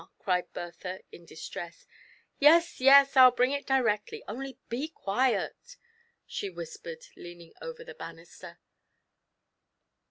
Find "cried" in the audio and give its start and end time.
0.17-0.51